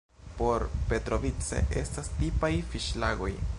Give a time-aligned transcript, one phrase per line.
[0.39, 0.63] Por
[0.93, 3.33] Petrovice estas tipaj fiŝlagoj.